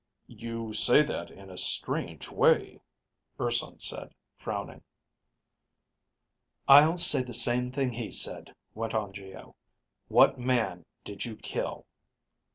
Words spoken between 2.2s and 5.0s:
way," Urson said, frowning.